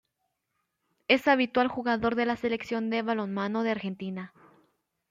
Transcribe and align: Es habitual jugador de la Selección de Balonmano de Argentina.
Es 1.07 1.27
habitual 1.27 1.67
jugador 1.67 2.15
de 2.15 2.25
la 2.25 2.35
Selección 2.35 2.89
de 2.89 3.03
Balonmano 3.03 3.61
de 3.61 3.69
Argentina. 3.69 4.33